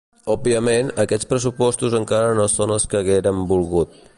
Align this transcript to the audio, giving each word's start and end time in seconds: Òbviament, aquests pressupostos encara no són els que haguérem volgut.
Òbviament, 0.35 0.87
aquests 1.03 1.29
pressupostos 1.33 1.97
encara 1.99 2.33
no 2.41 2.49
són 2.55 2.75
els 2.77 2.89
que 2.95 3.01
haguérem 3.03 3.45
volgut. 3.53 4.03